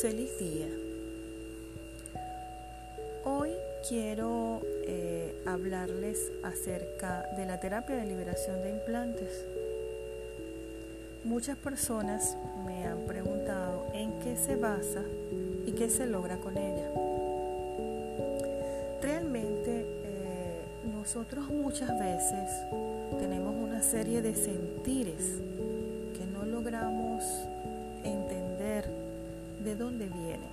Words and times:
Feliz 0.00 0.38
día. 0.38 0.68
Hoy 3.24 3.50
quiero 3.88 4.60
eh, 4.86 5.42
hablarles 5.44 6.30
acerca 6.44 7.26
de 7.36 7.44
la 7.44 7.58
terapia 7.58 7.96
de 7.96 8.06
liberación 8.06 8.62
de 8.62 8.70
implantes. 8.70 9.44
Muchas 11.24 11.56
personas 11.56 12.36
me 12.64 12.86
han 12.86 13.06
preguntado 13.06 13.88
en 13.92 14.20
qué 14.20 14.36
se 14.36 14.54
basa 14.54 15.02
y 15.66 15.72
qué 15.72 15.90
se 15.90 16.06
logra 16.06 16.36
con 16.36 16.56
ella. 16.56 16.92
Realmente 19.02 19.80
eh, 20.04 20.60
nosotros 20.94 21.48
muchas 21.48 21.98
veces 21.98 22.48
tenemos 23.18 23.52
una 23.52 23.82
serie 23.82 24.22
de 24.22 24.36
sentires 24.36 25.40
que 26.16 26.24
no 26.24 26.44
logramos 26.44 27.47
de 29.68 29.76
dónde 29.76 30.08
vienen 30.08 30.48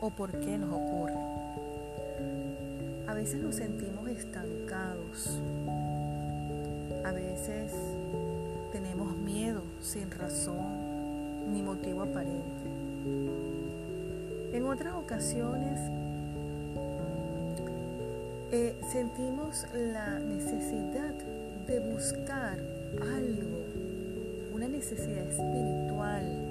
o 0.00 0.10
por 0.10 0.32
qué 0.40 0.58
nos 0.58 0.70
ocurren. 0.74 1.16
A 3.06 3.14
veces 3.14 3.40
nos 3.40 3.54
sentimos 3.54 4.08
estancados, 4.08 5.38
a 7.04 7.12
veces 7.12 7.70
tenemos 8.72 9.16
miedo 9.18 9.62
sin 9.80 10.10
razón 10.10 11.52
ni 11.52 11.62
motivo 11.62 12.02
aparente. 12.02 12.66
En 14.52 14.66
otras 14.66 14.94
ocasiones 14.94 15.78
eh, 18.50 18.74
sentimos 18.90 19.64
la 19.74 20.18
necesidad 20.18 21.14
de 21.68 21.78
buscar 21.78 22.58
algo, 23.00 23.62
una 24.52 24.66
necesidad 24.66 25.24
espiritual 25.28 26.45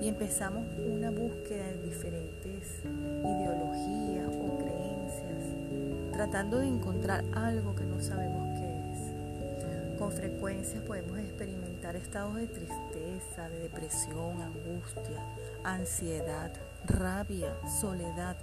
y 0.00 0.08
empezamos 0.08 0.64
una 0.78 1.10
búsqueda 1.10 1.66
de 1.66 1.82
diferentes 1.82 2.80
ideologías 2.84 4.28
o 4.28 4.58
creencias, 4.58 6.12
tratando 6.12 6.58
de 6.58 6.68
encontrar 6.68 7.24
algo 7.34 7.74
que 7.74 7.84
no 7.84 8.00
sabemos 8.00 8.58
qué 8.58 8.92
es. 8.92 9.98
Con 9.98 10.12
frecuencia 10.12 10.80
podemos 10.84 11.18
experimentar 11.18 11.96
estados 11.96 12.36
de 12.36 12.46
tristeza, 12.46 13.48
de 13.48 13.58
depresión, 13.60 14.40
angustia, 14.40 15.20
ansiedad, 15.64 16.52
rabia, 16.86 17.54
soledad 17.80 18.36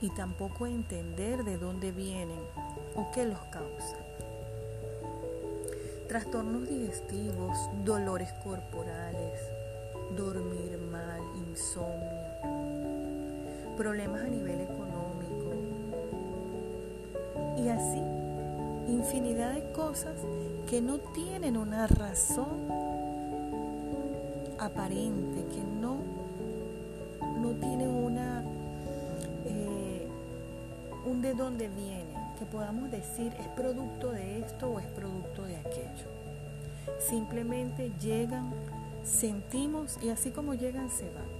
y 0.00 0.10
tampoco 0.10 0.68
entender 0.68 1.42
de 1.42 1.58
dónde 1.58 1.90
vienen 1.90 2.38
o 2.94 3.10
qué 3.10 3.24
los 3.24 3.40
causa. 3.50 3.96
Trastornos 6.06 6.68
digestivos, 6.68 7.58
dolores 7.84 8.32
corporales, 8.44 9.57
dormir 10.16 10.78
mal, 10.90 11.20
insomnio, 11.48 12.22
problemas 13.76 14.22
a 14.22 14.28
nivel 14.28 14.60
económico 14.60 15.52
y 17.56 17.68
así 17.68 18.02
infinidad 18.88 19.54
de 19.54 19.70
cosas 19.72 20.14
que 20.68 20.80
no 20.80 20.98
tienen 20.98 21.56
una 21.56 21.86
razón 21.86 22.68
aparente, 24.58 25.44
que 25.54 25.62
no, 25.80 25.98
no 27.40 27.50
tienen 27.60 27.88
una 27.88 28.42
eh, 29.46 30.08
un 31.06 31.22
de 31.22 31.34
dónde 31.34 31.68
viene, 31.68 32.34
que 32.38 32.46
podamos 32.46 32.90
decir 32.90 33.32
es 33.38 33.48
producto 33.48 34.10
de 34.10 34.40
esto 34.40 34.70
o 34.70 34.78
es 34.78 34.86
producto 34.86 35.42
de 35.44 35.56
aquello. 35.56 36.08
Simplemente 36.98 37.92
llegan 38.00 38.50
sentimos 39.04 39.98
y 40.02 40.10
así 40.10 40.30
como 40.30 40.54
llegan 40.54 40.90
se 40.90 41.04
van. 41.04 41.38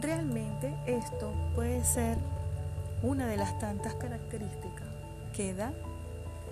Realmente 0.00 0.74
esto 0.86 1.32
puede 1.54 1.84
ser 1.84 2.18
una 3.02 3.26
de 3.26 3.36
las 3.36 3.58
tantas 3.58 3.94
características 3.94 4.88
que 5.34 5.54
da 5.54 5.72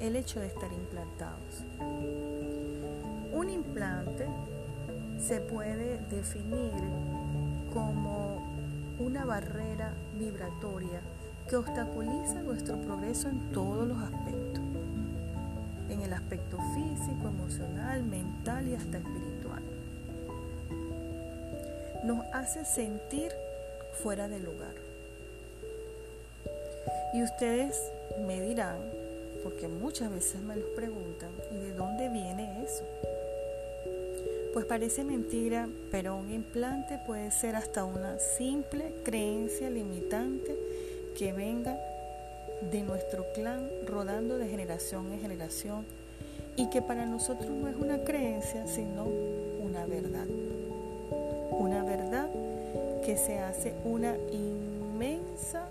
el 0.00 0.16
hecho 0.16 0.40
de 0.40 0.46
estar 0.46 0.72
implantados. 0.72 1.64
Un 3.32 3.50
implante 3.50 4.26
se 5.18 5.40
puede 5.40 5.98
definir 6.10 6.72
como 7.72 8.42
una 8.98 9.24
barrera 9.24 9.92
vibratoria 10.18 11.00
que 11.48 11.56
obstaculiza 11.56 12.42
nuestro 12.42 12.80
progreso 12.80 13.28
en 13.28 13.52
todos 13.52 13.86
los 13.86 13.98
aspectos 13.98 14.62
en 15.90 16.02
el 16.02 16.12
aspecto 16.12 16.56
físico, 16.74 17.28
emocional, 17.28 18.02
mental 18.02 18.68
y 18.68 18.74
hasta 18.74 18.98
espiritual. 18.98 19.62
Nos 22.04 22.24
hace 22.32 22.64
sentir 22.64 23.32
fuera 24.02 24.28
de 24.28 24.38
lugar. 24.38 24.74
Y 27.12 27.22
ustedes 27.22 27.76
me 28.26 28.40
dirán, 28.40 28.78
porque 29.42 29.68
muchas 29.68 30.10
veces 30.10 30.40
me 30.40 30.56
los 30.56 30.68
preguntan, 30.70 31.30
¿y 31.52 31.56
de 31.56 31.74
dónde 31.74 32.08
viene 32.08 32.64
eso? 32.64 32.84
Pues 34.52 34.64
parece 34.64 35.04
mentira, 35.04 35.68
pero 35.90 36.16
un 36.16 36.32
implante 36.32 36.98
puede 37.06 37.30
ser 37.30 37.56
hasta 37.56 37.84
una 37.84 38.18
simple 38.18 38.92
creencia 39.04 39.70
limitante 39.70 40.56
que 41.16 41.32
venga 41.32 41.78
de 42.70 42.82
nuestro 42.82 43.24
clan 43.32 43.68
rodando 43.86 44.38
de 44.38 44.48
generación 44.48 45.12
en 45.12 45.20
generación 45.20 45.84
y 46.56 46.68
que 46.68 46.82
para 46.82 47.06
nosotros 47.06 47.50
no 47.50 47.68
es 47.68 47.76
una 47.76 48.04
creencia, 48.04 48.66
sino 48.66 49.04
una 49.04 49.86
verdad. 49.86 50.26
Una 51.50 51.82
verdad 51.84 52.28
que 53.04 53.16
se 53.16 53.38
hace 53.38 53.74
una 53.84 54.14
inmensa 54.32 55.68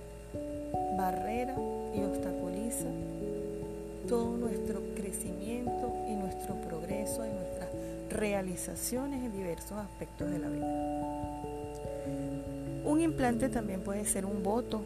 barrera 0.97 1.55
y 1.95 2.01
obstaculiza 2.01 2.85
todo 4.07 4.35
nuestro 4.37 4.81
crecimiento 4.95 5.93
y 6.07 6.15
nuestro 6.15 6.55
progreso 6.55 7.25
y 7.25 7.29
nuestras 7.29 7.69
realizaciones 8.09 9.23
en 9.23 9.31
diversos 9.31 9.77
aspectos 9.77 10.31
de 10.31 10.39
la 10.39 10.49
vida. 10.49 11.39
Un 12.85 13.01
implante 13.01 13.49
también 13.49 13.81
puede 13.81 14.05
ser 14.05 14.25
un 14.25 14.41
voto. 14.41 14.81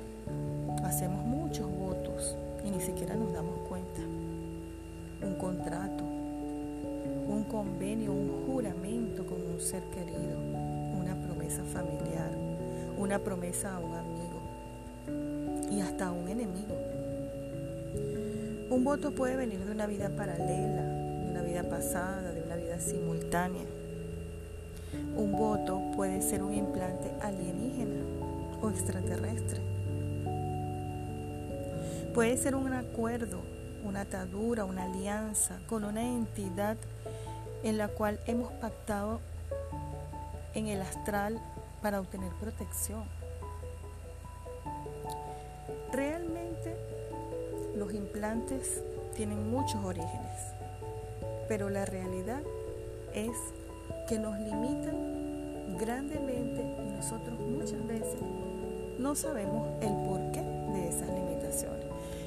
Hacemos 0.84 1.24
muchos 1.25 1.70
votos 1.72 1.93
y 2.64 2.69
ni 2.69 2.81
siquiera 2.81 3.16
nos 3.16 3.34
damos 3.34 3.59
cuenta. 3.68 4.02
Un 5.22 5.36
contrato, 5.36 6.03
un 6.03 7.46
convenio, 7.50 8.12
un 8.12 8.46
juramento 8.46 9.25
con 9.25 9.41
un 9.41 9.59
ser 9.59 9.84
querido, 9.84 10.38
una 11.00 11.16
promesa 11.16 11.64
familiar, 11.64 12.31
una 12.97 13.19
promesa 13.19 13.75
a 13.75 13.80
un 13.80 13.96
amigo 13.96 15.69
y 15.72 15.81
hasta 15.81 16.08
a 16.08 16.12
un 16.12 16.28
enemigo. 16.28 16.75
Un 18.70 18.84
voto 18.84 19.12
puede 19.12 19.35
venir 19.35 19.59
de 19.64 19.72
una 19.72 19.85
vida 19.85 20.09
paralela, 20.09 20.84
de 20.84 21.31
una 21.31 21.41
vida 21.41 21.64
pasada, 21.64 22.31
de 22.31 22.41
una 22.44 22.56
vida 22.56 22.80
simultánea. 22.80 23.66
Un 25.16 25.31
voto 25.31 25.81
puede 25.96 26.22
ser 26.22 26.44
un 26.44 26.53
implante 26.53 27.12
alienígena 27.22 28.02
o 28.62 28.70
extraterrestre. 28.70 29.83
Puede 32.13 32.38
ser 32.38 32.53
un 32.53 32.72
acuerdo, 32.74 33.41
una 33.84 34.01
atadura, 34.01 34.66
una 34.66 34.84
alianza 34.84 35.57
con 35.68 35.84
una 35.84 36.03
entidad 36.03 36.78
en 37.63 37.79
la 37.79 37.88
cual 37.88 38.19
hemos 38.28 38.51
pactado 38.53 39.19
en 40.53 40.68
el 40.68 40.79
astral 40.84 41.41
para 41.81 42.00
obtener 42.00 42.31
protección. 42.34 43.03
Realmente 45.91 46.75
los 47.75 47.91
implantes 47.91 48.84
tienen 49.16 49.49
muchos 49.49 49.84
orígenes, 49.84 50.53
pero 51.47 51.72
la 51.72 51.84
realidad 51.85 52.43
es 53.16 53.35
que 54.08 54.20
nos 54.20 54.38
limitan 54.38 55.78
grandemente 55.79 56.61
y 56.61 56.91
nosotros 56.91 57.40
muchas 57.40 57.88
veces 57.88 58.22
no 58.99 59.16
sabemos 59.16 59.67
el 59.82 59.93
esas 59.93 60.02
limitaciones. 60.03 60.33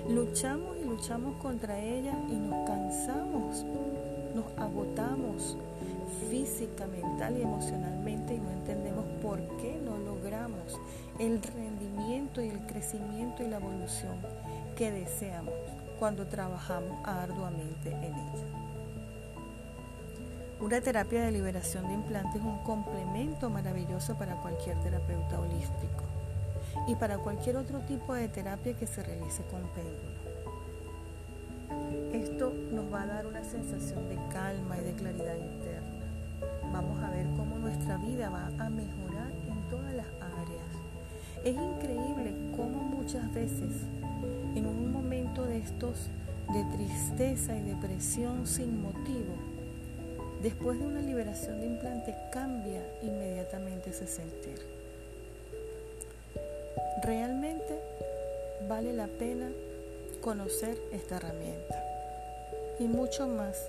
Luchamos 0.08 0.76
y 0.80 0.84
luchamos 0.84 1.34
contra 1.42 1.80
ellas 1.80 2.14
y 2.28 2.34
nos 2.34 2.64
cansamos, 2.64 3.64
nos 4.36 4.46
agotamos 4.56 5.56
física, 6.30 6.86
mental 6.86 7.36
y 7.36 7.42
emocionalmente 7.42 8.34
y 8.34 8.38
no 8.38 8.50
entendemos 8.52 9.04
por 9.20 9.40
qué 9.56 9.80
no 9.84 9.98
logramos 9.98 10.80
el 11.18 11.42
rendimiento 11.42 12.40
y 12.40 12.50
el 12.50 12.66
crecimiento 12.66 13.42
y 13.42 13.48
la 13.48 13.56
evolución 13.56 14.16
que 14.76 14.92
deseamos 14.92 15.54
cuando 15.98 16.24
trabajamos 16.26 17.00
arduamente 17.02 17.90
en 17.90 18.04
ella. 18.04 18.46
Una 20.60 20.80
terapia 20.80 21.22
de 21.22 21.32
liberación 21.32 21.88
de 21.88 21.94
implantes 21.94 22.36
es 22.36 22.46
un 22.46 22.62
complemento 22.62 23.50
maravilloso 23.50 24.16
para 24.16 24.40
cualquier 24.40 24.78
terapeuta 24.80 25.40
holístico 25.40 26.15
y 26.86 26.94
para 26.94 27.18
cualquier 27.18 27.56
otro 27.56 27.80
tipo 27.80 28.14
de 28.14 28.28
terapia 28.28 28.74
que 28.74 28.86
se 28.86 29.02
realice 29.02 29.42
con 29.44 29.62
péndulo. 29.74 30.16
Esto 32.12 32.52
nos 32.72 32.92
va 32.92 33.02
a 33.02 33.06
dar 33.06 33.26
una 33.26 33.44
sensación 33.44 34.08
de 34.08 34.16
calma 34.32 34.78
y 34.78 34.84
de 34.84 34.92
claridad 34.92 35.36
interna. 35.36 36.06
vamos 36.72 37.02
a 37.02 37.10
ver 37.10 37.26
cómo 37.36 37.58
nuestra 37.58 37.96
vida 37.96 38.28
va 38.30 38.46
a 38.58 38.68
mejorar 38.70 39.30
en 39.48 39.68
todas 39.70 39.94
las 39.94 40.06
áreas. 40.06 40.70
Es 41.44 41.54
increíble 41.54 42.34
cómo 42.56 42.82
muchas 42.82 43.32
veces 43.32 43.70
en 44.54 44.66
un 44.66 44.92
momento 44.92 45.44
de 45.44 45.58
estos 45.58 46.08
de 46.52 46.64
tristeza 46.76 47.56
y 47.56 47.62
depresión 47.62 48.46
sin 48.46 48.80
motivo, 48.80 49.34
después 50.42 50.78
de 50.78 50.86
una 50.86 51.00
liberación 51.00 51.60
de 51.60 51.66
implante 51.66 52.14
cambia 52.32 52.82
inmediatamente 53.02 53.90
ese 53.90 54.06
sentir. 54.06 54.75
Realmente 57.02 57.78
vale 58.68 58.92
la 58.92 59.06
pena 59.06 59.50
conocer 60.20 60.76
esta 60.92 61.16
herramienta 61.16 61.84
y 62.78 62.84
mucho 62.84 63.26
más 63.28 63.68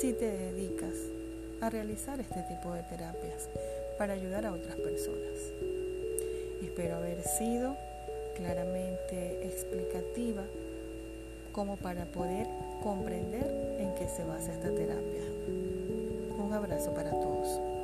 si 0.00 0.12
te 0.12 0.30
dedicas 0.30 0.94
a 1.60 1.70
realizar 1.70 2.20
este 2.20 2.42
tipo 2.42 2.72
de 2.72 2.82
terapias 2.82 3.48
para 3.98 4.14
ayudar 4.14 4.46
a 4.46 4.52
otras 4.52 4.76
personas. 4.76 5.38
Espero 6.62 6.96
haber 6.96 7.22
sido 7.22 7.76
claramente 8.36 9.46
explicativa 9.46 10.42
como 11.52 11.76
para 11.76 12.04
poder 12.04 12.46
comprender 12.82 13.76
en 13.78 13.94
qué 13.94 14.06
se 14.08 14.24
basa 14.24 14.52
esta 14.52 14.68
terapia. 14.68 15.22
Un 16.38 16.52
abrazo 16.52 16.92
para 16.92 17.10
todos. 17.10 17.75